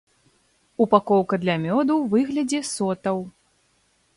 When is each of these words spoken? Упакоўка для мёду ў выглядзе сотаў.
Упакоўка 0.85 1.39
для 1.43 1.55
мёду 1.65 1.93
ў 1.99 2.03
выглядзе 2.15 2.59
сотаў. 2.73 3.17